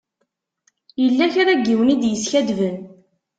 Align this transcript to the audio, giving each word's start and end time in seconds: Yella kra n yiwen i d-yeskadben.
Yella 1.01 1.25
kra 1.33 1.53
n 1.59 1.61
yiwen 1.65 1.93
i 1.93 1.95
d-yeskadben. 2.01 2.77